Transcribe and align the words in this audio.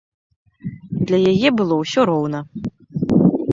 Для 1.11 1.19
яе 1.33 1.49
было 1.61 1.73
ўсё 1.83 2.01
роўна. 2.13 2.39